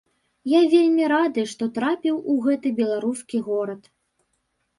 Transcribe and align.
Я 0.51 0.61
вельмі 0.71 1.09
рады, 1.13 1.43
што 1.51 1.67
трапіў 1.75 2.15
у 2.33 2.39
гэты 2.47 2.73
беларускі 2.81 3.37
горад. 3.53 3.83